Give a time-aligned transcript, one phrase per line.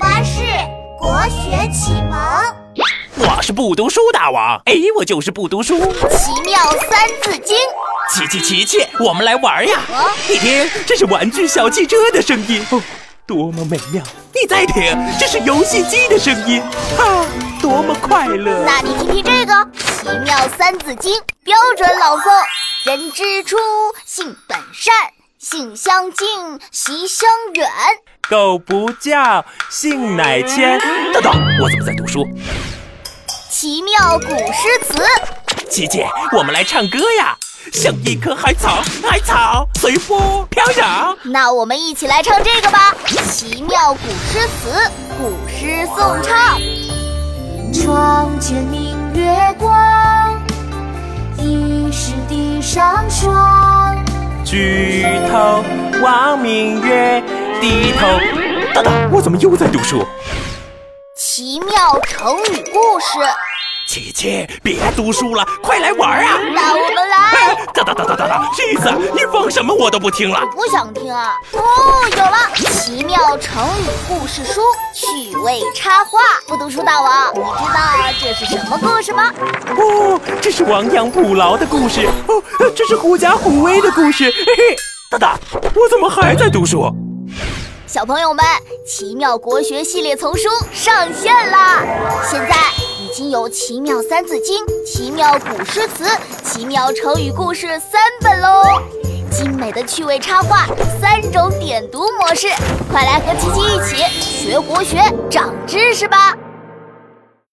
[0.00, 0.40] 巴士
[0.98, 2.18] 国学启蒙，
[3.18, 5.78] 我是不读书大王，哎，我就是不读书。
[6.08, 6.58] 奇妙
[6.90, 7.54] 三字经，
[8.10, 9.78] 琪琪琪琪，我们来玩呀！
[10.26, 12.80] 你听，这是玩具小汽车的声音，哦，
[13.26, 14.02] 多么美妙！
[14.32, 16.62] 你再听，这是游戏机的声音，
[16.98, 17.26] 啊，
[17.60, 18.64] 多么快乐！
[18.64, 21.12] 那你听听这个奇妙三字经
[21.44, 22.24] 标准朗诵：
[22.84, 23.58] 人之初，
[24.06, 24.94] 性本善，
[25.42, 26.28] 性相近，
[26.70, 27.66] 习相远。
[28.28, 30.78] 苟不教，性乃迁。
[31.14, 32.28] 等等，我怎么在读书？
[33.50, 35.02] 奇妙古诗词，
[35.70, 36.04] 琪琪，
[36.36, 37.34] 我们来唱歌呀！
[37.72, 41.16] 像一棵海草，海草随风飘摇。
[41.22, 42.94] 那我们一起来唱这个吧。
[43.32, 44.00] 奇妙古
[44.30, 46.60] 诗词，古诗颂唱。
[47.72, 50.38] 窗前明月光，
[51.38, 53.59] 疑是地上霜。
[54.50, 55.64] 举头
[56.02, 57.22] 望明月，
[57.60, 58.08] 低头。
[58.74, 60.04] 等等，我怎么又在读书？
[61.14, 63.18] 奇妙成语故事，
[63.86, 66.40] 琪琪，别读书了，快来玩啊！
[66.52, 66.99] 那我们
[67.90, 67.94] 来。
[67.94, 70.40] 等等等等等等，意思你放什么我都不听了。
[70.52, 71.34] 不想听啊！
[71.52, 71.60] 哦，
[72.10, 72.36] 有了，
[72.72, 74.60] 《奇妙成语故事书》
[74.94, 76.20] 趣味插画。
[76.46, 77.80] 不读书大王，你知道
[78.20, 79.32] 这是什么故事吗？
[79.76, 82.08] 哦，这是亡羊补牢的故事。
[82.28, 82.42] 哦，
[82.76, 84.30] 这是狐假虎威的故事。
[84.30, 84.76] 嘿嘿，
[85.10, 86.84] 大大，我怎么还在读书？
[87.86, 88.44] 小朋友们，
[88.86, 91.82] 《奇妙国学》系列丛书上线啦！
[92.30, 96.04] 现在已经有《奇妙三字经》《奇妙古诗词》
[96.44, 98.62] 《奇妙成语故事》三本喽，
[99.30, 100.66] 精美的趣味插画，
[101.00, 102.48] 三种点读模式，
[102.90, 103.96] 快来和琪琪一起
[104.48, 106.36] 学国学、长知识吧！